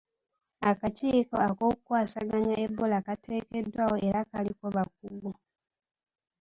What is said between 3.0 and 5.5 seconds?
kateekeddwawo era kaliko bakugu.